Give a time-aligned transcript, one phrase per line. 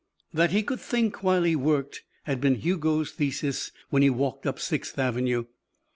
[0.33, 4.57] That he could think while he worked had been Hugo's thesis when he walked up
[4.59, 5.45] Sixth Avenue.